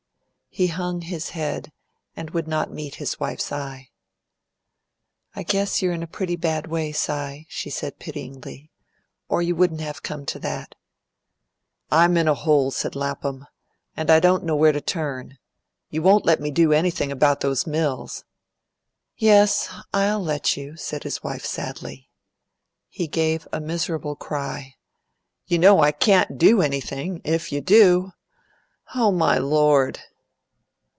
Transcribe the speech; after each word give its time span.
He 0.53 0.67
hung 0.67 0.99
his 1.03 1.29
head, 1.29 1.71
and 2.13 2.31
would 2.31 2.45
not 2.45 2.73
meet 2.73 2.95
his 2.95 3.17
wife's 3.21 3.53
eye. 3.53 3.87
"I 5.33 5.43
guess 5.43 5.81
you're 5.81 5.93
in 5.93 6.03
a 6.03 6.07
pretty 6.07 6.35
bad 6.35 6.67
way, 6.67 6.91
Si," 6.91 7.45
she 7.47 7.69
said 7.69 7.99
pityingly, 7.99 8.69
"or 9.29 9.41
you 9.41 9.55
wouldn't 9.55 9.79
have 9.79 10.03
come 10.03 10.25
to 10.25 10.39
that." 10.39 10.75
"I'm 11.89 12.17
in 12.17 12.27
a 12.27 12.33
hole," 12.33 12.69
said 12.69 12.97
Lapham, 12.97 13.45
"and 13.95 14.11
I 14.11 14.19
don't 14.19 14.43
know 14.43 14.57
where 14.57 14.73
to 14.73 14.81
turn. 14.81 15.37
You 15.89 16.01
won't 16.01 16.25
let 16.25 16.41
me 16.41 16.51
do 16.51 16.73
anything 16.73 17.13
about 17.13 17.39
those 17.39 17.65
mills" 17.65 18.25
"Yes, 19.15 19.69
I'll 19.93 20.21
let 20.21 20.57
you," 20.57 20.75
said 20.75 21.03
his 21.03 21.23
wife 21.23 21.45
sadly. 21.45 22.09
He 22.89 23.07
gave 23.07 23.47
a 23.53 23.61
miserable 23.61 24.17
cry. 24.17 24.75
"You 25.47 25.59
know 25.59 25.79
I 25.81 25.93
can't 25.93 26.37
do 26.37 26.61
anything, 26.61 27.21
if 27.23 27.53
you 27.53 27.61
do. 27.61 28.11
O 28.93 29.13
my 29.13 29.37
Lord!" 29.37 30.01